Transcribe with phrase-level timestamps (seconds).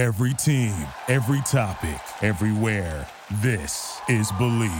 [0.00, 0.74] Every team,
[1.08, 3.06] every topic, everywhere.
[3.42, 4.72] This is Believe.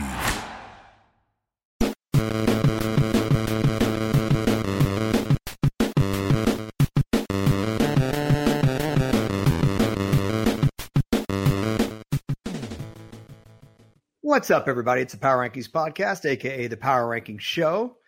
[14.23, 15.03] What's up, everybody?
[15.03, 17.99] It's the Power Rankings Podcast, aka the Power Rankings Show.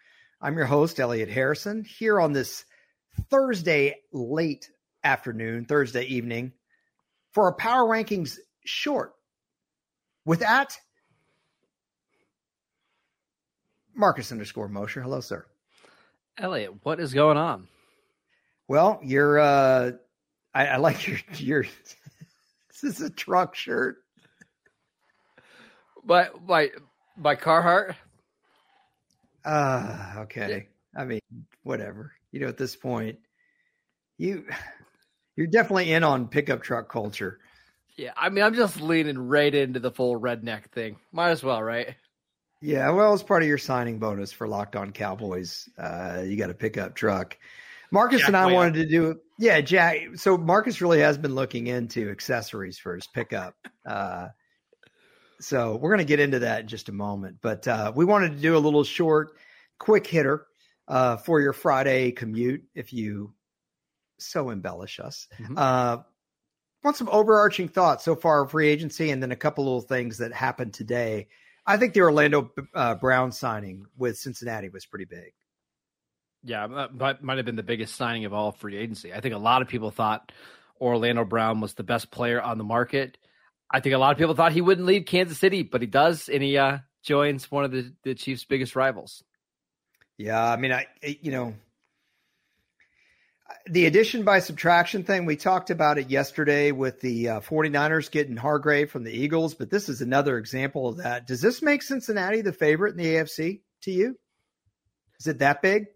[0.40, 2.64] I'm your host, Elliot Harrison, here on this
[3.28, 4.70] Thursday late
[5.04, 6.54] afternoon, Thursday evening,
[7.32, 9.14] for our Power Rankings short.
[10.24, 10.78] With that,
[13.94, 15.02] Marcus underscore Mosher.
[15.02, 15.44] Hello, sir.
[16.38, 17.68] Elliot, what is going on?
[18.68, 19.92] Well, you're uh
[20.54, 21.62] I, I like your your
[22.70, 23.96] this is a truck shirt.
[26.04, 26.70] By by
[27.16, 27.96] by Carhartt.
[29.44, 30.68] Uh okay.
[30.96, 31.20] I mean,
[31.64, 32.12] whatever.
[32.30, 33.18] You know, at this point,
[34.18, 34.46] you
[35.36, 37.38] you're definitely in on pickup truck culture.
[37.96, 40.96] Yeah, I mean, I'm just leaning right into the full redneck thing.
[41.12, 41.94] Might as well, right?
[42.62, 46.50] Yeah, well, as part of your signing bonus for Locked On Cowboys, uh, you got
[46.50, 47.36] a pickup truck.
[47.90, 49.98] Marcus Jack and I wanted to do, yeah, Jack.
[50.14, 53.54] So Marcus really has been looking into accessories for his pickup.
[53.84, 54.28] Uh,
[55.40, 57.36] so we're going to get into that in just a moment.
[57.42, 59.32] But uh, we wanted to do a little short,
[59.78, 60.46] quick hitter
[60.88, 63.34] uh, for your Friday commute, if you
[64.24, 65.28] so embellish us.
[65.38, 65.58] Mhm.
[65.58, 66.02] Uh,
[66.82, 70.18] want some overarching thoughts so far of free agency, and then a couple little things
[70.18, 71.28] that happened today.
[71.64, 75.32] I think the Orlando uh, Brown signing with Cincinnati was pretty big.
[76.42, 79.14] Yeah, that might, might have been the biggest signing of all free agency.
[79.14, 80.32] I think a lot of people thought
[80.80, 83.16] Orlando Brown was the best player on the market.
[83.70, 86.28] I think a lot of people thought he wouldn't leave Kansas City, but he does,
[86.28, 89.22] and he uh, joins one of the, the Chiefs' biggest rivals.
[90.18, 91.54] Yeah, I mean, I you know
[93.66, 98.36] the addition by subtraction thing we talked about it yesterday with the uh, 49ers getting
[98.36, 101.26] Hargrave from the Eagles, but this is another example of that.
[101.26, 104.16] Does this make Cincinnati the favorite in the AFC to you?
[105.20, 105.86] Is it that big?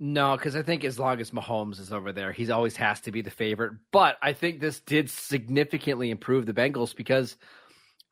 [0.00, 3.12] No, because I think as long as Mahomes is over there, he's always has to
[3.12, 3.74] be the favorite.
[3.92, 7.36] But I think this did significantly improve the Bengals because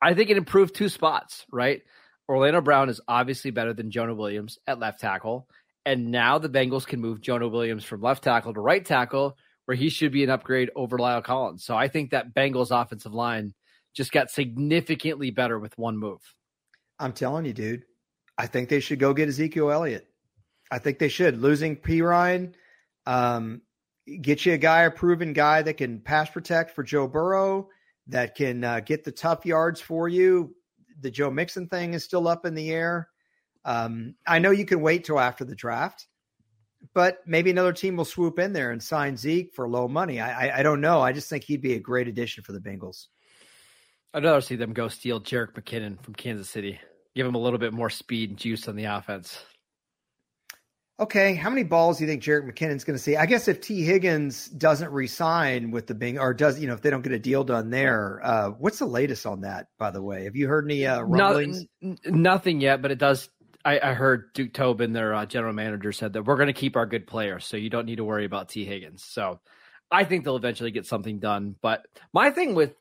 [0.01, 1.83] I think it improved two spots, right?
[2.29, 5.49] Orlando Brown is obviously better than Jonah Williams at left tackle.
[5.85, 9.77] And now the Bengals can move Jonah Williams from left tackle to right tackle, where
[9.77, 11.65] he should be an upgrade over La'el Collins.
[11.65, 13.55] So I think that Bengals offensive line
[13.95, 16.21] just got significantly better with one move.
[16.99, 17.83] I'm telling you, dude.
[18.39, 20.09] I think they should go get Ezekiel Elliott.
[20.71, 21.41] I think they should.
[21.41, 22.55] Losing Perine,
[23.07, 23.61] um,
[24.21, 27.69] get you a guy, a proven guy that can pass protect for Joe Burrow,
[28.07, 30.55] that can uh, get the tough yards for you.
[31.01, 33.09] The Joe Mixon thing is still up in the air.
[33.65, 36.07] Um, I know you can wait till after the draft,
[36.95, 40.21] but maybe another team will swoop in there and sign Zeke for low money.
[40.21, 41.01] I, I, I don't know.
[41.01, 43.07] I just think he'd be a great addition for the Bengals.
[44.15, 46.79] I'd rather see them go steal Jerick McKinnon from Kansas City,
[47.15, 49.43] give him a little bit more speed and juice on the offense.
[51.01, 53.17] Okay, how many balls do you think Jerick McKinnon's going to see?
[53.17, 56.83] I guess if Tee Higgins doesn't resign with the Bing, or does you know if
[56.83, 59.69] they don't get a deal done there, uh, what's the latest on that?
[59.79, 61.65] By the way, have you heard any uh, rumblings?
[61.83, 63.31] N- nothing yet, but it does.
[63.65, 66.77] I, I heard Duke Tobin, their uh, general manager, said that we're going to keep
[66.77, 69.05] our good players, so you don't need to worry about Tee Higgins.
[69.05, 69.41] So
[69.91, 71.55] I think they'll eventually get something done.
[71.61, 72.75] But my thing with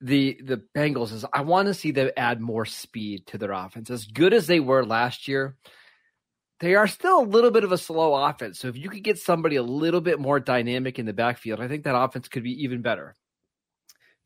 [0.00, 3.90] the the Bengals is I want to see them add more speed to their offense.
[3.90, 5.56] As good as they were last year,
[6.60, 8.58] they are still a little bit of a slow offense.
[8.58, 11.68] So if you could get somebody a little bit more dynamic in the backfield, I
[11.68, 13.14] think that offense could be even better.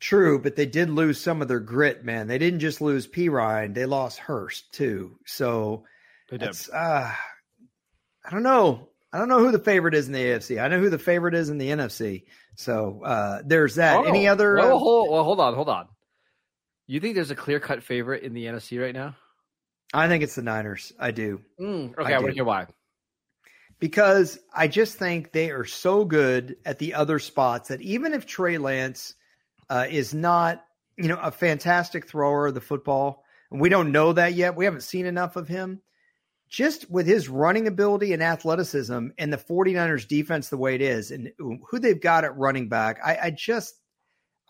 [0.00, 2.26] True, but they did lose some of their grit, man.
[2.26, 5.18] They didn't just lose Perine; they lost Hurst too.
[5.26, 5.84] So
[6.32, 8.88] uh, I don't know.
[9.12, 10.62] I don't know who the favorite is in the AFC.
[10.62, 12.24] I know who the favorite is in the NFC.
[12.56, 14.06] So uh, there's that.
[14.06, 14.54] Any Oh, other?
[14.56, 15.88] Well, uh, hold, well, hold on, hold on.
[16.86, 19.16] You think there's a clear cut favorite in the NFC right now?
[19.92, 20.92] I think it's the Niners.
[20.98, 21.40] I do.
[21.60, 22.66] Mm, okay, I, want to hear why.
[23.80, 28.26] because I just think they are so good at the other spots that even if
[28.26, 29.14] Trey Lance
[29.70, 30.64] uh, is not,
[30.98, 34.66] you know, a fantastic thrower of the football, and we don't know that yet, we
[34.66, 35.80] haven't seen enough of him.
[36.48, 41.12] Just with his running ability and athleticism and the 49ers defense the way it is
[41.12, 43.80] and who they've got at running back, I, I just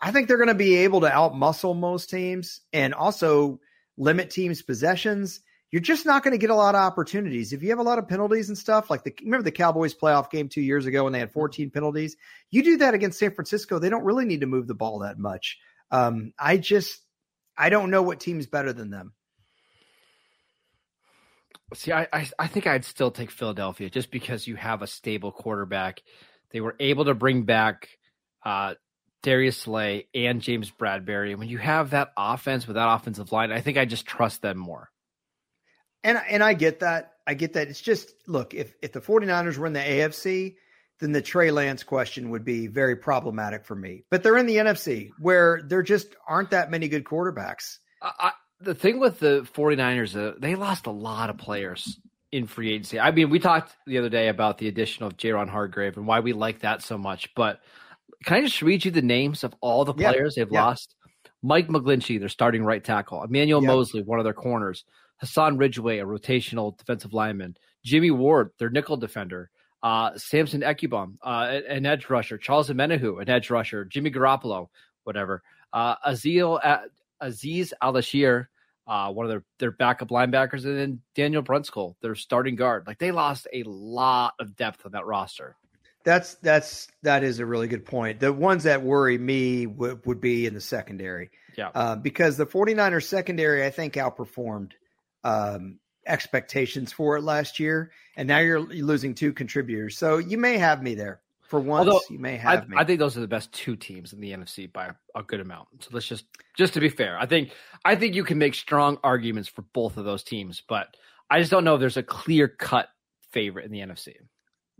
[0.01, 3.59] I think they're going to be able to outmuscle most teams and also
[3.97, 5.41] limit teams' possessions
[5.71, 7.53] you're just not going to get a lot of opportunities.
[7.53, 10.29] If you have a lot of penalties and stuff, like the remember the Cowboys playoff
[10.29, 12.17] game two years ago when they had 14 penalties,
[12.49, 15.17] you do that against San Francisco, they don't really need to move the ball that
[15.17, 15.57] much.
[15.89, 16.99] Um, I just
[17.57, 19.13] I don't know what team's better than them.
[21.73, 25.31] See, I, I I think I'd still take Philadelphia just because you have a stable
[25.31, 26.01] quarterback.
[26.51, 27.87] They were able to bring back
[28.43, 28.73] uh,
[29.23, 31.29] Darius Slay and James Bradberry.
[31.29, 34.41] And when you have that offense with that offensive line, I think I just trust
[34.41, 34.90] them more.
[36.03, 37.13] And and I get that.
[37.27, 37.67] I get that.
[37.67, 40.55] It's just look, if if the 49ers were in the AFC,
[40.99, 44.03] then the Trey Lance question would be very problematic for me.
[44.09, 47.77] But they're in the NFC where there just aren't that many good quarterbacks.
[48.01, 51.99] I, the thing with the 49ers, uh, they lost a lot of players
[52.31, 52.99] in free agency.
[52.99, 56.19] I mean, we talked the other day about the addition of Javon Hargrave and why
[56.19, 57.61] we like that so much, but
[58.25, 60.65] can I just read you the names of all the players yeah, they've yeah.
[60.65, 60.95] lost?
[61.43, 63.23] Mike McGlinchey, their starting right tackle.
[63.23, 64.85] Emmanuel Moseley, one of their corners.
[65.21, 67.55] Hassan Ridgeway, a rotational defensive lineman.
[67.85, 69.49] Jimmy Ward, their nickel defender.
[69.81, 72.37] Uh, Samson Ebukam, uh, an edge rusher.
[72.37, 73.85] Charles Omenihu, an edge rusher.
[73.85, 74.67] Jimmy Garoppolo,
[75.03, 75.41] whatever.
[75.71, 76.79] Uh, Azil, uh,
[77.21, 78.47] Azeez Al-Shaair,
[78.87, 82.85] uh, one of their, their backup linebackers, and then Daniel Brunskill, their starting guard.
[82.87, 85.55] Like they lost a lot of depth on that roster.
[86.03, 88.19] That's that's that is a really good point.
[88.19, 91.29] The ones that worry me w- would be in the secondary.
[91.55, 91.69] Yeah.
[91.75, 94.71] Uh, because the 49ers secondary, I think, outperformed
[95.23, 97.91] um, expectations for it last year.
[98.15, 99.97] And now you're losing two contributors.
[99.97, 101.21] So you may have me there.
[101.41, 102.77] For once, Although, you may have I, me.
[102.77, 105.67] I think those are the best two teams in the NFC by a good amount.
[105.81, 106.23] So let's just
[106.57, 107.51] just to be fair, I think
[107.83, 110.95] I think you can make strong arguments for both of those teams, but
[111.29, 112.87] I just don't know if there's a clear cut
[113.31, 114.13] favorite in the NFC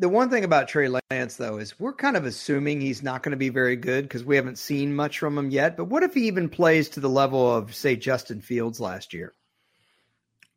[0.01, 3.31] the one thing about Trey Lance, though, is we're kind of assuming he's not going
[3.31, 5.77] to be very good because we haven't seen much from him yet.
[5.77, 9.33] But what if he even plays to the level of, say, Justin Fields last year?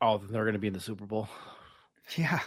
[0.00, 1.28] Oh, then they're going to be in the Super Bowl.
[2.16, 2.40] Yeah,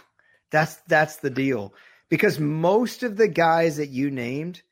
[0.50, 1.74] that's that's the deal.
[2.08, 4.62] Because most of the guys that you named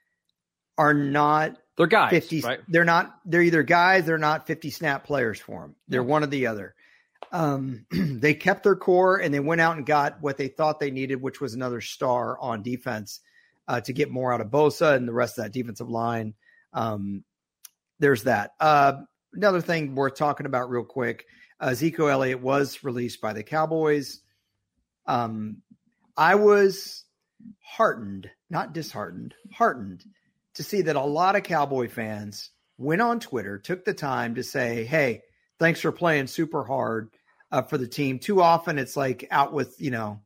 [0.78, 2.10] are not they're guys.
[2.10, 2.60] 50, right?
[2.68, 3.18] They're not.
[3.24, 4.06] They're either guys.
[4.06, 6.76] They're not fifty snap players for them They're one or the other
[7.32, 10.90] um, they kept their core and they went out and got what they thought they
[10.90, 13.20] needed, which was another star on defense
[13.68, 16.34] uh, to get more out of Bosa and the rest of that defensive line.
[16.72, 17.24] Um,
[17.98, 18.52] there's that.
[18.60, 18.94] Uh,
[19.32, 21.26] another thing worth talking about real quick
[21.60, 24.20] Ezekiel Elliott was released by the Cowboys.
[25.06, 25.62] Um,
[26.16, 27.04] I was
[27.62, 30.04] heartened, not disheartened, heartened
[30.54, 34.42] to see that a lot of Cowboy fans went on Twitter, took the time to
[34.42, 35.22] say, hey,
[35.58, 37.10] thanks for playing super hard
[37.50, 38.18] uh, for the team.
[38.18, 40.20] Too often it's like out with, you know,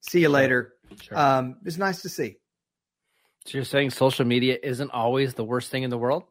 [0.00, 0.74] see you later.
[1.00, 1.18] Sure.
[1.18, 2.36] Um, it's nice to see.
[3.44, 6.24] So you're saying social media isn't always the worst thing in the world?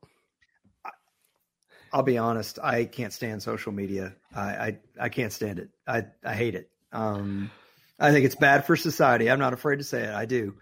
[1.95, 2.59] I'll be honest.
[2.61, 4.13] I can't stand social media.
[4.35, 5.69] I, I, I can't stand it.
[5.87, 6.69] I, I hate it.
[6.91, 7.49] Um,
[7.97, 9.31] I think it's bad for society.
[9.31, 10.13] I'm not afraid to say it.
[10.13, 10.55] I do.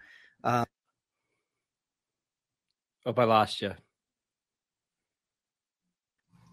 [0.44, 0.64] Um,
[3.04, 3.72] Hope I lost you.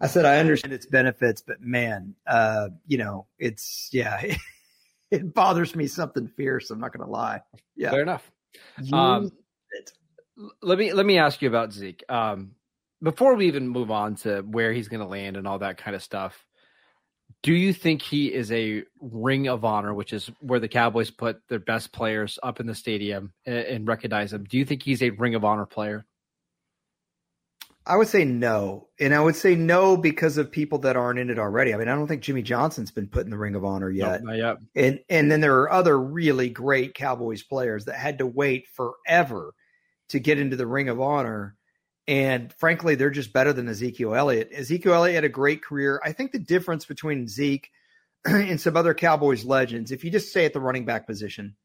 [0.00, 4.36] I said I understand its benefits, but man, uh, you know, it's yeah, it,
[5.12, 6.70] it bothers me something fierce.
[6.70, 7.40] I'm not going to lie.
[7.76, 8.28] Yeah, fair enough.
[8.92, 9.30] Um,
[10.60, 12.02] let me let me ask you about Zeke.
[12.08, 12.56] Um,
[13.02, 15.96] before we even move on to where he's going to land and all that kind
[15.96, 16.46] of stuff,
[17.42, 21.40] do you think he is a ring of honor, which is where the Cowboys put
[21.48, 24.44] their best players up in the stadium and, and recognize them?
[24.44, 26.06] Do you think he's a ring of honor player?
[27.84, 28.88] I would say no.
[29.00, 31.74] And I would say no because of people that aren't in it already.
[31.74, 34.22] I mean, I don't think Jimmy Johnson's been put in the Ring of Honor yet.
[34.22, 34.56] Nope, yet.
[34.76, 39.52] And and then there are other really great Cowboys players that had to wait forever
[40.10, 41.56] to get into the Ring of Honor.
[42.08, 44.50] And frankly, they're just better than Ezekiel Elliott.
[44.52, 46.00] Ezekiel Elliott had a great career.
[46.04, 47.70] I think the difference between Zeke
[48.24, 51.56] and some other Cowboys legends, if you just stay at the running back position,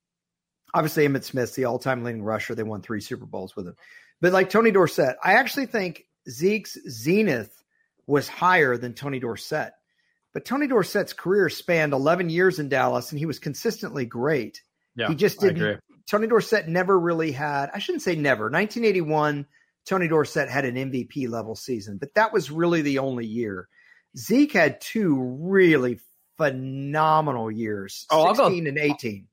[0.73, 2.53] obviously Emmitt Smith's the all-time leading rusher.
[2.53, 3.75] They won three Super Bowls with him.
[4.21, 7.51] But like Tony Dorsett, I actually think Zeke's zenith
[8.05, 9.73] was higher than Tony Dorsett.
[10.33, 14.61] But Tony Dorsett's career spanned 11 years in Dallas, and he was consistently great.
[14.95, 15.81] Yeah, he just didn't.
[16.07, 18.45] Tony Dorsett never really had, I shouldn't say never.
[18.45, 19.45] 1981,
[19.87, 23.69] Tony Dorsett had an MVP level season, but that was really the only year.
[24.17, 25.99] Zeke had two really
[26.37, 29.27] phenomenal years oh, 16 go, and 18.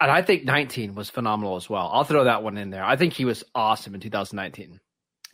[0.00, 1.88] And I think 19 was phenomenal as well.
[1.92, 2.84] I'll throw that one in there.
[2.84, 4.80] I think he was awesome in 2019.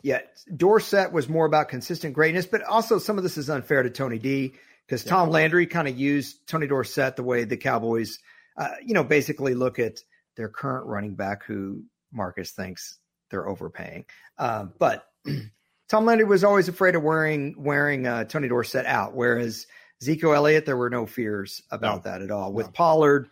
[0.03, 0.19] Yeah,
[0.55, 4.19] Dorsett was more about consistent greatness, but also some of this is unfair to Tony
[4.19, 4.53] D
[4.85, 5.11] because yeah.
[5.11, 8.19] Tom Landry kind of used Tony Dorsett the way the Cowboys,
[8.57, 9.99] uh, you know, basically look at
[10.35, 12.99] their current running back who Marcus thinks
[13.33, 14.05] they're overpaying.
[14.37, 15.09] Uh, but
[15.89, 19.67] Tom Landry was always afraid of wearing wearing uh, Tony Dorsett out, whereas
[20.01, 22.11] Zeke Elliott, there were no fears about no.
[22.11, 22.53] that at all.
[22.53, 22.71] With no.
[22.71, 23.29] Pollard,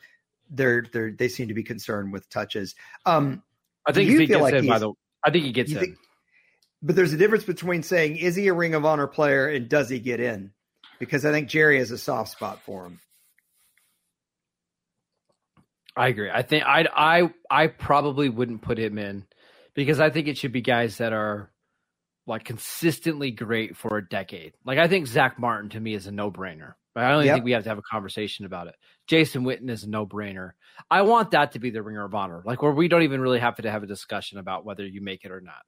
[0.49, 2.75] they're they they seem to be concerned with touches.
[3.05, 3.43] Um,
[3.85, 4.67] I think he gets like in.
[4.67, 4.91] By the,
[5.23, 5.79] I think he gets in.
[5.79, 5.97] Think,
[6.81, 9.87] but there's a difference between saying, is he a Ring of Honor player and does
[9.87, 10.51] he get in?
[10.99, 12.99] Because I think Jerry has a soft spot for him.
[15.95, 16.31] I agree.
[16.31, 19.25] I think I I I probably wouldn't put him in
[19.75, 21.51] because I think it should be guys that are
[22.27, 24.53] like consistently great for a decade.
[24.65, 26.73] Like I think Zack Martin to me is a no brainer.
[26.93, 27.35] But I don't Yep.
[27.35, 28.75] think we have to have a conversation about it.
[29.07, 30.51] Jason Witten is a no brainer.
[30.89, 33.39] I want that to be the Ringer of Honor, like where we don't even really
[33.39, 35.61] have to have a discussion about whether you make it or not.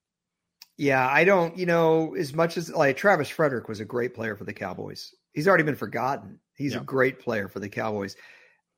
[0.78, 4.36] Yeah, I don't, you know, as much as like Travis Frederick was a great player
[4.36, 5.14] for the Cowboys.
[5.34, 6.40] He's already been forgotten.
[6.56, 6.80] He's Yeah.
[6.80, 8.16] a great player for the Cowboys.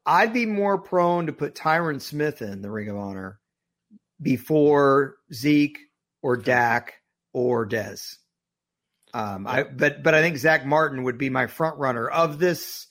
[0.05, 3.39] I'd be more prone to put Tyron Smith in the Ring of Honor
[4.21, 5.79] before Zeke
[6.21, 6.95] or Dak
[7.33, 8.17] or Dez.
[9.13, 12.87] Um, I but but I think Zack Martin would be my front runner of this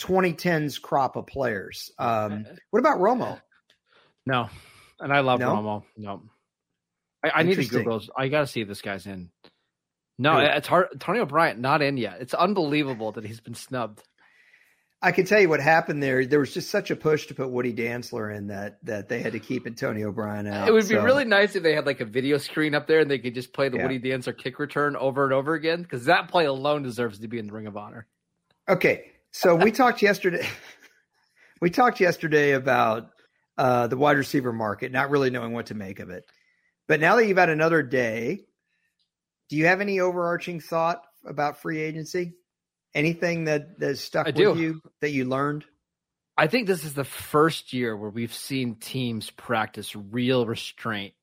[0.00, 1.92] 2010s crop of players.
[1.98, 3.40] Um, what about Romo?
[4.26, 4.48] No,
[4.98, 5.54] and I love No?
[5.54, 5.84] Romo.
[5.96, 6.22] No,
[7.22, 7.64] I, I need to.
[7.64, 8.02] Google.
[8.16, 9.30] I got to see if this guy's in.
[10.18, 10.88] No, it's hard.
[10.98, 12.20] Tony O'Brien not in yet.
[12.20, 14.02] It's unbelievable that he's been snubbed.
[15.00, 16.26] I can tell you what happened there.
[16.26, 19.32] There was just such a push to put Woody Dantzler in that that they had
[19.32, 20.66] to keep Antonio Brown out.
[20.66, 22.98] It would be So- really nice if they had like a video screen up there
[23.00, 23.84] and they could just play the Yeah.
[23.84, 27.38] Woody Dantzler kick return over and over again because that play alone deserves to be
[27.38, 28.06] in the Ring of Honor.
[28.68, 29.12] okay.
[29.30, 30.44] So we talked yesterday.
[31.60, 33.10] we talked yesterday about
[33.58, 36.24] uh, the wide receiver market, not really knowing what to make of it.
[36.88, 38.46] But now that you've had another day,
[39.48, 42.32] do you have any overarching thought about free agency?
[42.94, 44.58] Anything that that stuck I with do.
[44.58, 45.64] you that you learned?
[46.36, 51.14] I think this is the first year where we've seen teams practice real restraint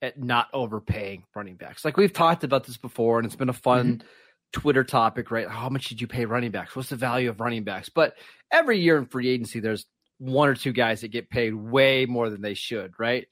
[0.00, 1.84] at not overpaying running backs.
[1.84, 4.06] Like we've talked about this before, and it's been a fun mm-hmm.
[4.52, 5.48] Twitter topic, right?
[5.48, 6.74] How much did you pay running backs?
[6.74, 7.88] What's the value of running backs?
[7.88, 8.14] But
[8.50, 9.86] every year in free agency, there's
[10.18, 13.26] one or two guys that get paid way more than they should, right?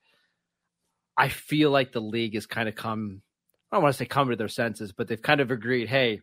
[1.16, 3.22] I feel like the league has kind of come,
[3.70, 6.20] I don't want to say come to their senses, but they've kind of agreed, hey,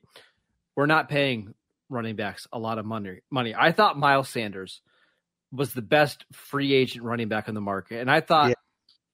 [0.76, 1.54] we're not paying
[1.90, 3.20] running backs a lot of money.
[3.30, 3.54] Money.
[3.58, 4.82] I thought Miles Sanders
[5.52, 8.56] was the best free agent running back on the market, and I thought Yeah.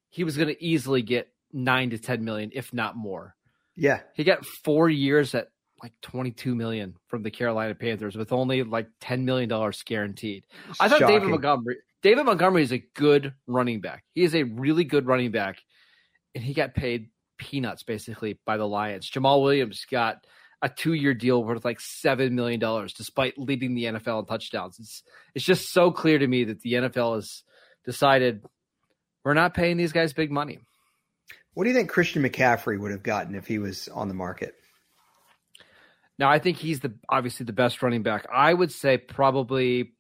[0.10, 3.36] he was going to easily get nine to ten million, if not more.
[3.76, 5.48] Yeah, He got four years at
[5.82, 10.44] like twenty two million from the Carolina Panthers, with only like ten million dollars guaranteed.
[10.80, 11.78] I thought David Montgomery.
[12.04, 14.04] David Montgomery is a good running back.
[14.14, 15.58] He is a really good running back,
[16.36, 19.10] and he got paid peanuts basically by the Lions.
[19.10, 20.26] Jamaal Williams got
[20.62, 24.80] a two-year deal worth like seven million dollars, despite leading the NFL in touchdowns.
[24.80, 25.04] It's
[25.36, 27.44] it's just so clear to me that the NFL has
[27.86, 28.44] decided
[29.24, 30.60] we're not paying these guys big money.
[31.54, 34.56] What do you think Christian McCaffrey would have gotten if he was on the market?
[36.18, 38.28] Now I think he's the obviously the best running back.
[38.32, 39.94] I would say probably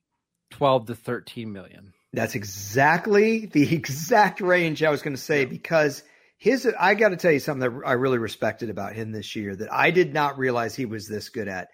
[0.51, 1.93] twelve to thirteen million.
[2.13, 6.03] That's exactly the exact range I was going to say because
[6.41, 9.55] his I got to tell you something that I really respected about him this year
[9.55, 11.67] that I did not realize he was this good at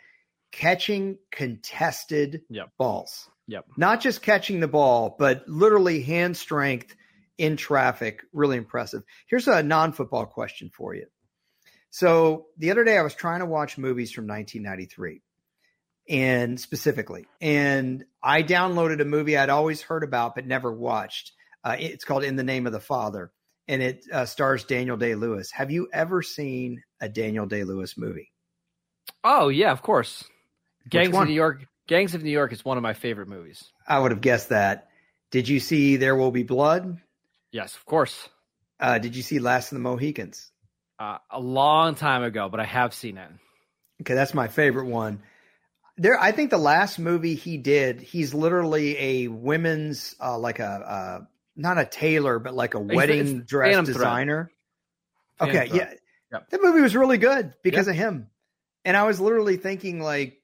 [0.51, 2.71] catching contested Yep.
[2.77, 3.29] balls.
[3.47, 3.65] Yep.
[3.77, 6.93] Not just catching the ball, but literally hand strength
[7.37, 8.23] in traffic.
[8.33, 9.03] Really impressive.
[9.27, 11.05] Here's a non-football question for you.
[11.89, 15.21] So the other day I was trying to watch movies from 1993
[16.09, 21.31] and specifically, and I downloaded a movie I'd always heard about but never watched.
[21.63, 23.31] Uh, it's called In the Name of the Father,
[23.67, 25.51] and it uh, stars Daniel Day Lewis.
[25.51, 28.31] Have you ever seen a Daniel Day Lewis movie?
[29.23, 30.23] Oh yeah, of course.
[30.89, 31.27] Gangs of?
[31.27, 31.65] New York.
[31.87, 33.63] Gangs of New York is one of my favorite movies.
[33.87, 34.87] I would have guessed that.
[35.31, 36.97] Did you see There Will Be Blood?
[37.51, 38.29] Yes, of course.
[38.79, 40.51] Uh, did you see Last of the Mohicans?
[40.99, 43.29] Uh, a long time ago, but I have seen it.
[44.01, 45.21] Okay, that's my favorite one.
[45.97, 50.65] There, I think the last movie he did, he's literally a women's, uh, like a,
[50.65, 51.19] uh,
[51.57, 54.51] not a tailor, but like a wedding it's dress Phantom designer.
[55.39, 55.93] Phantom Okay, yeah,
[56.31, 56.49] Yep.
[56.49, 58.29] that movie was really good because of him.
[58.85, 60.41] And I was literally thinking, like,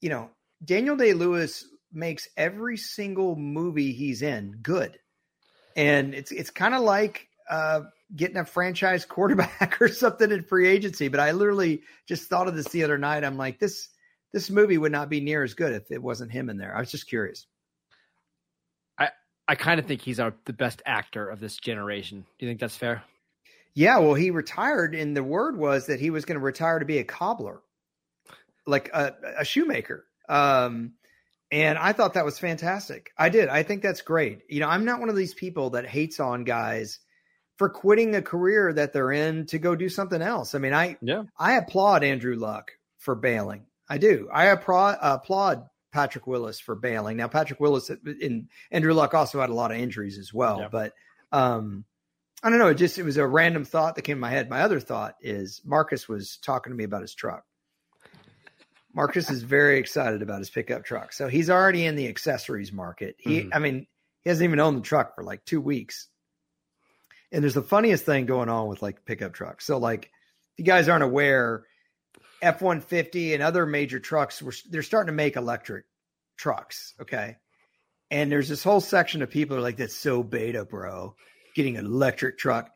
[0.00, 0.30] you know,
[0.64, 4.98] Daniel Day Lewis makes every single movie he's in good,
[5.76, 7.82] and it's it's kind of like uh,
[8.14, 11.08] getting a franchise quarterback or something in free agency.
[11.08, 13.24] But I literally just thought of this the other night.
[13.24, 13.88] I'm like, this
[14.32, 16.74] this movie would not be near as good if it wasn't him in there.
[16.74, 17.46] I was just curious.
[19.48, 22.24] I kind of think he's our the best actor of this generation.
[22.38, 23.02] Do you think that's fair?
[23.74, 26.84] Yeah, well, he retired, and the word was that he was going to retire to
[26.84, 27.62] be a cobbler,
[28.66, 30.04] like a, a shoemaker.
[30.28, 30.92] Um,
[31.50, 33.12] and I thought that was fantastic.
[33.16, 33.48] I did.
[33.48, 34.40] I think that's great.
[34.48, 36.98] You know, I'm not one of these people that hates on guys
[37.56, 40.54] for quitting a career that they're in to go do something else.
[40.54, 41.24] I mean, I Yeah.
[41.38, 43.66] I applaud Andrew Luck for bailing.
[43.88, 44.28] I do.
[44.32, 47.16] I applaud Patrick Willis for bailing.
[47.18, 50.68] Now, Patrick Willis and Andrew Luck also had a lot of injuries as well, Yeah.
[50.68, 50.94] but
[51.30, 51.84] um,
[52.42, 52.68] I don't know.
[52.68, 54.50] It just it was a random thought that came in my head.
[54.50, 57.44] My other thought is Marcus was talking to me about his truck.
[58.94, 61.12] Marcus is very excited about his pickup truck.
[61.12, 63.16] So he's already in the accessories market.
[63.18, 63.50] He, Mhm.
[63.54, 63.86] I mean,
[64.22, 66.08] he hasn't even owned the truck for like two weeks.
[67.30, 69.64] And there's the funniest thing going on with like pickup trucks.
[69.64, 71.64] So like if you guys aren't aware,
[72.42, 75.84] F one fifty and other major trucks were they're starting to make electric
[76.36, 76.94] trucks.
[77.00, 77.36] Okay,
[78.10, 81.14] and there's this whole section of people who are like, "That's so beta, bro."
[81.54, 82.70] Getting an electric truck.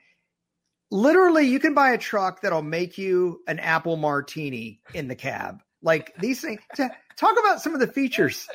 [0.91, 5.63] Literally, you can buy a truck that'll make you an apple martini in the cab.
[5.83, 6.61] Like these things.
[6.77, 8.47] Talk about some of the features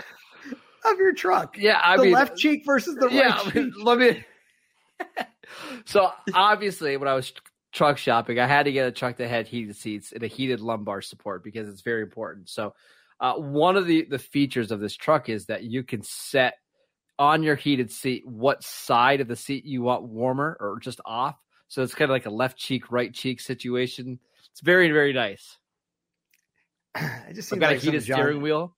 [0.86, 1.58] of your truck.
[1.58, 3.74] Yeah, I the mean, left cheek versus the yeah, right cheek.
[3.84, 4.26] let me.
[5.86, 7.34] so obviously, when I was
[7.72, 10.60] truck shopping, I had to get a truck that had heated seats and a heated
[10.60, 12.50] lumbar support because it's very important.
[12.50, 12.74] So,
[13.20, 16.56] uh, one of the the features of this truck is that you can set
[17.20, 21.36] on your heated seat what side of the seat you want warmer or just off.
[21.68, 24.20] So it's kind of like a left cheek, right cheek situation.
[24.52, 25.58] It's very, very nice.
[26.96, 28.76] I just I've got like a heated steering John- wheel.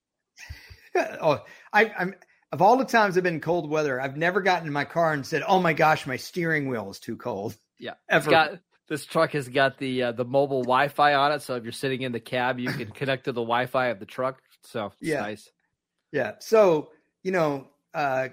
[1.22, 2.16] oh, I, I'm
[2.52, 5.14] of all the times I've been in cold weather, I've never gotten in my car
[5.14, 8.26] and said, "Oh my gosh, my steering wheel is too cold." Yeah, ever.
[8.26, 11.64] It's got this truck has got the uh, the mobile Wi-Fi on it, so if
[11.64, 14.42] you're sitting in the cab, you can connect to the Wi-Fi of the truck.
[14.62, 15.22] So it's Yeah.
[15.22, 15.50] nice.
[16.12, 16.34] Yeah.
[16.40, 16.92] So,
[17.24, 18.30] you know, uh,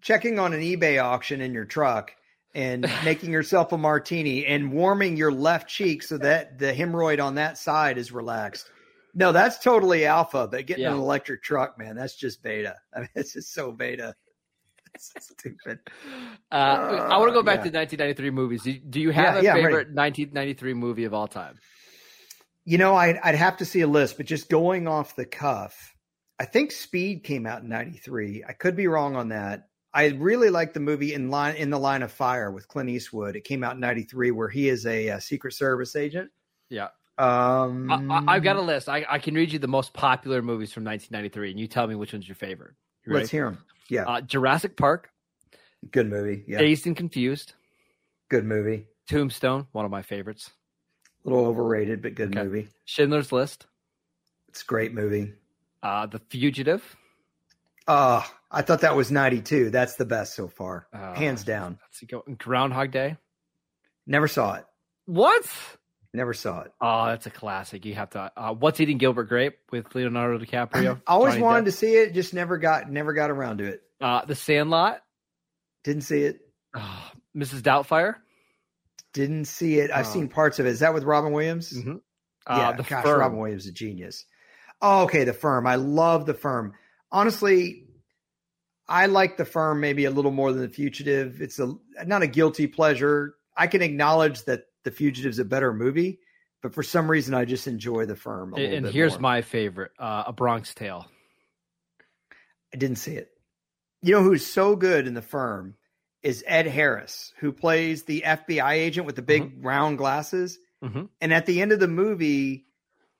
[0.00, 2.12] checking on an eBay auction in your truck
[2.54, 7.34] and making yourself a martini and warming your left cheek so that the hemorrhoid on
[7.36, 8.70] that side is relaxed.
[9.14, 12.76] No, that's totally alpha, but getting an electric truck, man, that's just beta.
[12.96, 14.14] I mean, it's just so beta.
[15.16, 15.78] It's stupid.
[16.50, 16.54] Uh,
[17.10, 17.70] I want to go back yeah.
[17.70, 18.62] to 1993 movies.
[18.62, 21.58] Do, do you have Yeah, a yeah, favorite 1993 movie of all time?
[22.64, 25.94] You know, I'd, I'd have to see a list, but just going off the cuff,
[26.38, 28.44] I think Speed came out in '93.
[28.48, 29.68] I could be wrong on that.
[29.94, 33.36] I really like the movie in line in the Line of Fire with Clint Eastwood.
[33.36, 36.30] It came out in '93, where he is a, uh Secret Service agent.
[36.70, 38.88] Yeah, Um, I, I, I've got a list.
[38.88, 41.94] I, I can read you the most popular movies from 1993, and you tell me
[41.94, 42.74] which one's your favorite.
[43.06, 43.58] You Let's hear him.
[43.92, 45.10] Yeah, Uh, Jurassic Park,
[45.90, 46.44] good movie.
[46.48, 47.52] Yeah, Dazed and Confused,
[48.30, 48.86] good movie.
[49.06, 50.50] Tombstone, one of my favorites.
[51.26, 52.42] A little overrated, but good Okay.
[52.42, 52.68] movie.
[52.86, 53.66] Schindler's List,
[54.48, 55.34] It's a great movie.
[55.82, 56.96] uh, The Fugitive.
[57.86, 59.68] Uh, I thought that was '92.
[59.68, 61.78] That's the best so far, Uh, hands down.
[61.82, 63.18] Let's go Groundhog Day.
[64.06, 64.64] Never saw it.
[65.04, 65.44] What?
[66.14, 66.72] Never saw it.
[66.80, 67.86] Oh, that's a classic.
[67.86, 68.30] You have to.
[68.36, 71.00] Uh, What's Eating Gilbert Grape with Leonardo DiCaprio?
[71.06, 71.64] I always Johnny wanted Depp.
[71.66, 73.82] to see it, just never got never got around to it.
[74.00, 75.00] Uh, the Sandlot.
[75.84, 76.40] Didn't see it.
[76.76, 77.62] Oh, Mrs.
[77.62, 78.16] Doubtfire.
[79.14, 79.90] Didn't see it.
[79.90, 80.10] I've Oh.
[80.10, 80.70] seen parts of it.
[80.70, 81.72] Is that with Robin Williams?
[81.72, 82.00] Mhm.
[82.48, 83.20] Yeah, Uh, the gosh, Firm.
[83.20, 84.24] Robin Williams is a genius.
[84.80, 85.66] Oh, okay, the firm.
[85.66, 86.74] I love the firm.
[87.10, 87.86] Honestly,
[88.88, 91.40] I like the firm maybe a little more than the fugitive.
[91.40, 91.72] It's a
[92.04, 93.34] not a guilty pleasure.
[93.56, 96.20] I can acknowledge that the fugitive's a better movie,
[96.62, 98.52] but for some reason I just enjoy the firm.
[98.52, 99.20] A little And here's more.
[99.20, 101.06] my favorite: uh, A Bronx Tale.
[102.72, 103.30] I didn't see it.
[104.00, 105.76] You know who's so good in the firm
[106.22, 110.58] is Ed Harris, who plays the FBI agent with the big round glasses.
[110.82, 111.08] Mhm.
[111.20, 112.66] And at the end of the movie,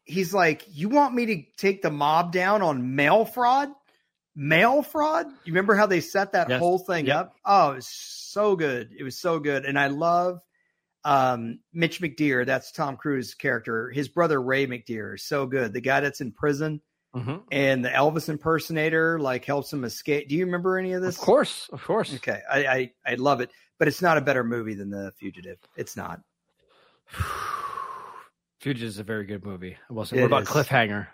[0.05, 3.69] he's like, "You want me to take the mob down on mail fraud?
[4.35, 5.27] Mail fraud?
[5.45, 6.59] You remember how they set that Yes.
[6.59, 7.17] whole thing Yep.
[7.17, 7.37] up?
[7.45, 8.93] Oh, it was so good.
[8.99, 10.41] It was so good, and I love
[11.05, 13.91] um, Mitch McDeer, that's Tom Cruise's character.
[13.91, 15.73] His brother Ray McDeer is so good.
[15.73, 16.81] The guy that's in prison
[17.15, 17.43] Mhm.
[17.53, 20.29] and the Elvis impersonator like helps him escape.
[20.29, 21.17] Do you remember any of this?
[21.19, 22.15] Of course, of course.
[22.15, 25.59] Okay, I, I I love it, but it's not a better movie than The Fugitive.
[25.77, 26.21] It's not.
[28.61, 29.77] Fugitive is a very good movie.
[30.05, 30.21] Say.
[30.21, 30.49] What about is.
[30.49, 31.09] Cliffhanger?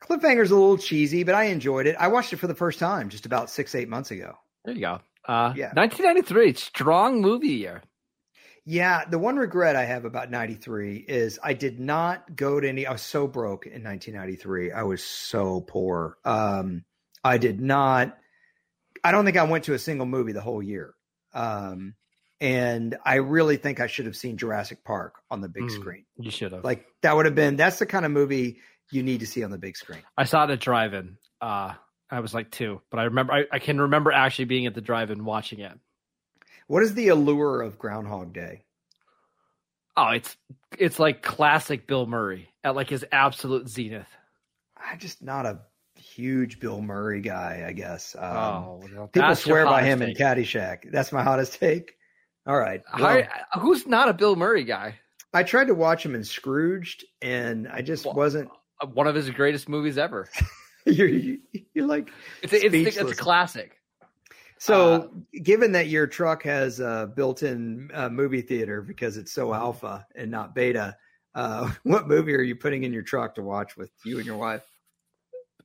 [0.00, 1.96] Cliffhanger's a little cheesy, but I enjoyed it.
[1.98, 4.34] I watched it for the first time just about six eight months ago.
[4.64, 5.00] There you go.
[5.26, 5.72] Uh, Yeah.
[5.74, 7.82] 1993, strong movie year.
[8.66, 12.86] Yeah, the one regret I have about 93 is I did not go to any
[12.86, 14.72] I was so broke in 1993.
[14.72, 16.16] I was so poor.
[16.24, 16.84] Um
[17.22, 18.16] I did not
[19.02, 20.94] I don't think I went to a single movie the whole year.
[21.34, 21.94] Um
[22.40, 25.70] and I really think I should have seen Jurassic Park on the big Mm.
[25.70, 26.04] screen.
[26.16, 26.64] You should have.
[26.64, 29.50] Like that would have been that's the kind of movie you need to see on
[29.50, 30.02] the big screen.
[30.16, 31.16] I saw it at drive-in.
[31.40, 31.74] Uh,
[32.10, 33.32] I was like two, but I remember.
[33.32, 35.72] I, I can remember actually being at the drive-in watching it.
[36.66, 38.64] What is the allure of Groundhog Day?
[39.96, 40.36] Oh, it's
[40.78, 44.08] it's like classic Bill Murray at like his absolute zenith.
[44.76, 45.60] I'm just not a
[45.96, 48.16] huge Bill Murray guy, I guess.
[48.18, 50.14] Um, oh, well, People swear by him in.
[50.14, 50.90] Caddyshack.
[50.90, 51.96] That's my hottest take.
[52.46, 52.82] All right.
[52.98, 53.24] Well,
[53.60, 54.96] who's not a Bill Murray guy?
[55.32, 58.50] I tried to watch him in Scrooged, and I just Well, wasn't.
[58.80, 60.28] Uh, One of his greatest movies ever.
[60.86, 61.08] You're,
[61.72, 62.10] you're like
[62.42, 63.78] It's it's, it's a classic.
[64.66, 64.92] So.
[64.94, 65.06] Uh,
[65.42, 69.48] given that your truck has a built-in uh, movie theater because it's Mm-hmm.
[69.50, 70.96] so alpha and not beta,
[71.34, 74.36] uh, what movie are you putting in your truck to watch with you and your
[74.38, 74.62] wife?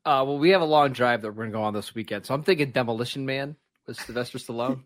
[0.06, 2.34] Uh, well, we have a long drive that we're gonna go on this weekend, so
[2.34, 4.84] I'm thinking Demolition Man with Sylvester Stallone.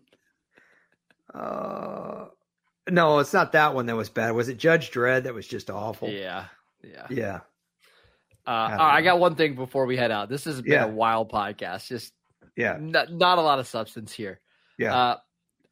[1.32, 2.26] Uh,
[2.90, 4.32] No, it's not that one that was bad.
[4.32, 6.08] Was it Judge Dredd that was just awful?
[6.10, 6.46] Yeah,
[6.82, 7.40] yeah, yeah.
[8.46, 10.28] Uh, I, I got one thing before we head out.
[10.28, 10.84] This has been Yeah.
[10.84, 11.86] a wild podcast.
[11.86, 12.12] Just
[12.56, 12.76] Yeah.
[12.80, 14.40] not, not a lot of substance here.
[14.78, 14.94] Yeah.
[14.94, 15.16] Uh,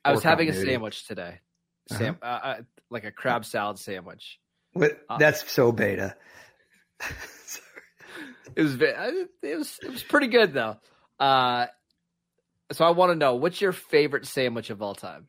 [0.05, 1.40] I Or was having a sandwich today,
[1.88, 2.57] Sam, uh, uh,
[2.90, 4.40] like a crab salad sandwich.
[4.73, 6.16] What- uh, that's so beta.
[8.55, 10.77] It was it was it was pretty good though.
[11.18, 11.66] Uh,
[12.73, 15.29] so I want to know what's your favorite sandwich of all time?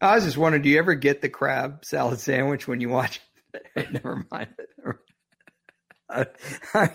[0.00, 3.20] I was just wondering, do you ever get the crab salad sandwich when you watch?
[3.76, 3.92] It?
[3.92, 4.48] Never mind.
[6.10, 6.26] I,
[6.74, 6.90] I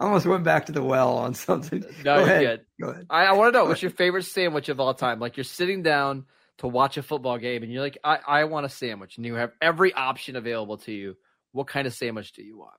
[0.00, 1.80] almost went back to the well on something.
[1.80, 2.40] No, Go you're ahead.
[2.42, 2.60] good.
[2.80, 3.06] Go ahead.
[3.10, 5.20] I, I want to know what's your favorite sandwich of all time.
[5.20, 6.24] Like you're sitting down
[6.58, 9.34] to watch a football game and you're like, I, I want a sandwich, and you
[9.34, 11.16] have every option available to you.
[11.52, 12.76] What kind of sandwich do you want?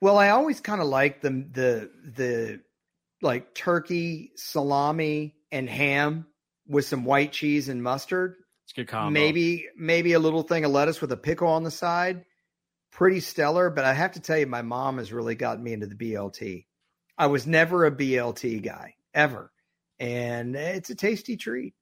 [0.00, 2.60] Well, I always kind of like the the the
[3.22, 6.26] like turkey, salami, and ham
[6.66, 8.36] with some white cheese and mustard.
[8.64, 9.10] It's good combo.
[9.10, 12.24] Maybe maybe a little thing of lettuce with a pickle on the side.
[12.94, 15.88] Pretty stellar, but I have to tell you, my mom has really gotten me into
[15.88, 16.66] the BLT.
[17.18, 19.50] I was never a BLT guy ever,
[19.98, 21.74] and it's a tasty treat.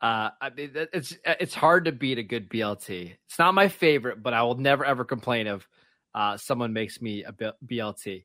[0.00, 3.14] Uh, I mean, it's it's hard to beat a good BLT.
[3.28, 5.68] It's not my favorite, but I will never ever complain if
[6.12, 8.24] uh, someone makes me a BLT.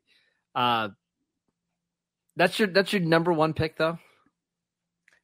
[0.56, 0.90] Uh,
[2.36, 4.00] that's your that's your number one pick, though.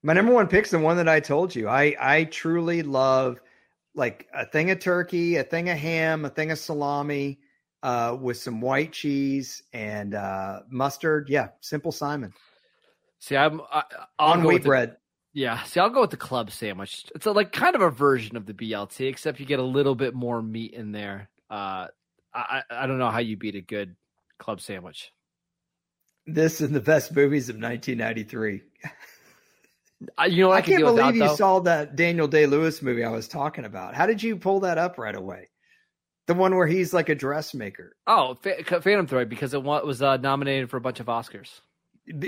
[0.04, 1.68] My number one pick's the one that I told you.
[1.68, 3.40] I I truly love
[3.96, 7.40] like a thing of turkey, a thing of ham, a thing of salami,
[7.84, 11.28] uh, with some white cheese and uh, mustard.
[11.30, 12.34] Yeah, simple Simon
[13.20, 13.84] See, I'm I,
[14.20, 14.98] I'll on wheat the- bread.
[15.36, 17.06] Yeah, see, I'll go with the club sandwich.
[17.16, 19.96] It's a, like kind of a version of the BLT, except you get a little
[19.96, 21.30] bit more meat in there.
[21.50, 21.88] Uh,
[22.34, 23.96] I I I don't know how you beat a good
[24.38, 25.12] club sandwich.
[26.28, 28.62] This is the best movies of 1993.
[30.28, 31.36] You know I, I can can't believe without, you though?
[31.36, 33.96] saw that Daniel Day Lewis movie I was talking about.
[33.96, 35.50] How did you pull that up right away?
[36.28, 37.96] The one where he's like a dressmaker.
[38.08, 41.50] Oh, Phantom Thread because it was uh, nominated for a bunch of Oscars.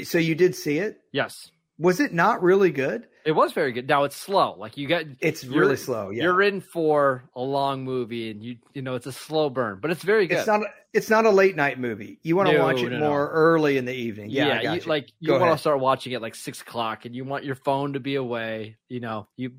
[0.03, 0.99] So you did see it?
[1.11, 3.07] Yes, Was it not really good?
[3.25, 3.87] it was very good.
[3.89, 4.55] Now it's slow.
[4.57, 6.11] Like you got, It's really slow.
[6.11, 6.23] Yeah.
[6.23, 9.89] you're in for a long movie, and you you know it's a slow burn, but
[9.91, 10.37] it's very good.
[10.37, 10.61] It's not.
[10.93, 12.19] It's not a late night movie.
[12.23, 13.09] You want to No, watch it no, no.
[13.09, 14.29] more early in the evening.
[14.29, 14.87] Yeah, I got you, you.
[14.87, 17.93] like you want to start watching it like six o'clock, and you want your phone
[17.93, 18.77] to be away.
[18.87, 19.53] You know, you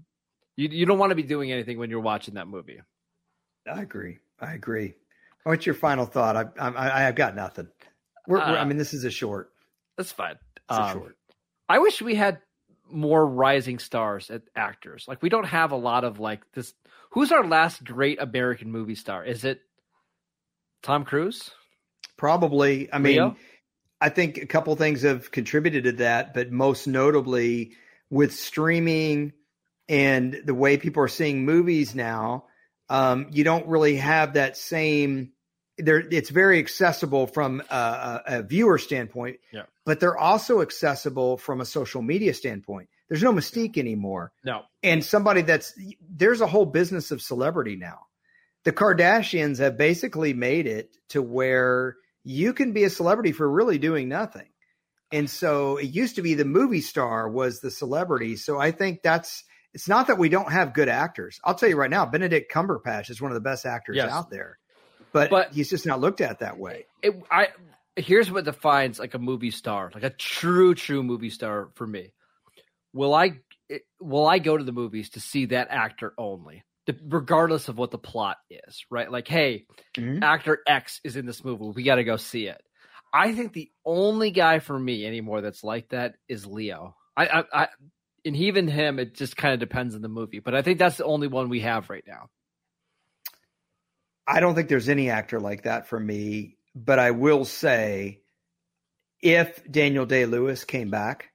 [0.56, 2.80] you you don't want to be doing anything when you're watching that movie.
[3.70, 4.18] I agree.
[4.40, 4.94] I agree.
[5.42, 6.36] What's your final thought?
[6.36, 7.68] I, I, I've got nothing.
[8.26, 9.50] We're, we're- I Uh, mean, this is a short.
[9.96, 10.36] That's fine.
[10.56, 11.16] It's a Um, short.
[11.68, 12.40] I wish we had
[12.90, 15.06] more rising stars at actors.
[15.08, 16.74] Like we don't have a lot of like this.
[17.10, 19.24] Who's our last great American movie star?
[19.24, 19.60] Is it
[20.82, 21.50] Tom Cruise?
[22.16, 22.92] Probably.
[22.92, 23.36] I mean, Leo?
[24.00, 27.72] I think a couple things have contributed to that, but most notably
[28.10, 29.32] with streaming
[29.88, 32.44] and the way people are seeing movies now,
[32.88, 35.32] um, you don't really have that same.
[35.78, 39.62] There, it's very accessible from a, a, a viewer standpoint, Yeah.
[39.86, 42.90] But they're also accessible from a social media standpoint.
[43.08, 44.32] There's no mystique anymore.
[44.44, 44.62] No.
[44.82, 45.72] and somebody that's
[46.10, 48.00] there's a whole business of celebrity now.
[48.64, 53.78] The Kardashians have basically made it to where you can be a celebrity for really
[53.78, 54.48] doing nothing.
[55.12, 58.34] And so it used to be the movie star was the celebrity.
[58.34, 61.38] So I think that's it's not that we don't have good actors.
[61.44, 64.10] I'll tell you right now, Benedict Cumberbatch is one of the best actors Yes.
[64.10, 64.58] out there.
[65.12, 66.86] But, But- he's just not looked at that way.
[67.02, 67.48] It, I
[67.96, 72.12] here's what defines like a movie star, like a true true movie star for me.
[72.92, 73.40] Will I
[74.00, 76.64] will I go to the movies to see that actor only,
[77.04, 79.10] regardless of what the plot is, right?
[79.10, 80.22] Like, hey, Mhm.
[80.22, 82.62] actor X is in this movie, we got to go see it.
[83.12, 86.96] I think the only guy for me anymore that's like that is Leo.
[87.16, 87.68] I, I, I
[88.24, 90.96] and even him, it just kind of depends on the movie, but I think that's
[90.96, 92.28] the only one we have right now.
[94.26, 98.20] I don't think there's any actor like that for me, but I will say
[99.22, 101.30] if Daniel Day Lewis came back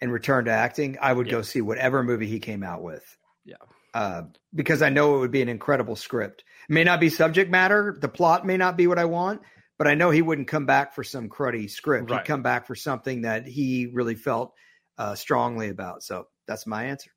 [0.00, 1.32] and returned to acting, I would Yeah.
[1.32, 3.04] go see whatever movie he came out with.
[3.44, 3.56] Yeah.
[3.92, 4.22] Uh,
[4.54, 6.44] because I know it would be an incredible script.
[6.68, 9.42] May not be subject matter, the plot may not be what I want,
[9.78, 12.10] but I know he wouldn't come back for some cruddy script.
[12.10, 12.20] Right.
[12.20, 14.54] He'd come back for something that he really felt
[14.96, 16.02] uh, strongly about.
[16.04, 17.10] So that's my answer.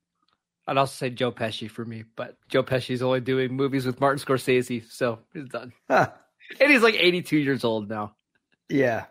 [0.67, 4.23] I'd also say Joe Pesci for me, but Joe Pesci's only doing movies with Martin
[4.23, 5.73] Scorsese, so he's done.
[5.89, 6.11] Huh.
[6.59, 8.15] And he's like 82 years old now.
[8.69, 9.05] Yeah.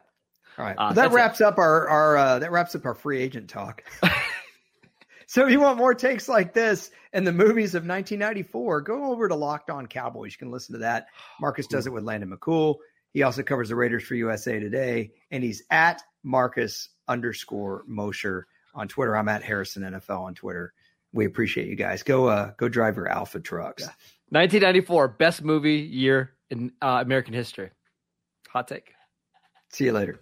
[0.59, 0.73] All right.
[0.73, 1.17] Uh, Well, that that's it.
[1.17, 3.83] wraps up our our uh, that wraps up our free agent talk.
[5.27, 9.29] so if you want more takes like this and the movies of 1994, go over
[9.29, 10.33] to Locked On Cowboys.
[10.33, 11.07] You can listen to that.
[11.41, 12.77] Marcus does it with Landon McCool.
[13.13, 18.87] He also covers the Raiders for USA Today, and he's at Marcus underscore Mosher on
[18.87, 19.17] Twitter.
[19.17, 20.73] I'm at Harrison NFL on Twitter.
[21.13, 22.03] we appreciate you guys.
[22.05, 23.83] Go uh go drive your alpha trucks.
[23.83, 23.89] Yeah.
[24.31, 27.71] 1994, best movie year in uh, American history.
[28.49, 28.93] Hot take.
[29.73, 30.21] See you later.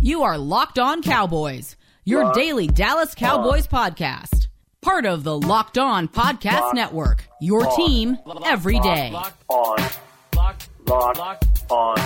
[0.00, 3.92] You are Locked On Cowboys, your Locked daily Dallas Cowboys on.
[3.92, 4.48] podcast.
[4.82, 7.24] Part of the Locked On Podcast Locked Network.
[7.40, 7.76] Your on.
[7.76, 9.10] team every day.
[9.12, 9.76] Locked on.
[10.36, 11.96] Locked, Locked, Locked on.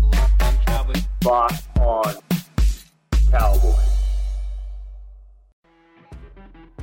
[0.00, 1.02] Locked on Cowboys.
[1.24, 2.14] Locked on
[3.30, 3.91] Cowboys.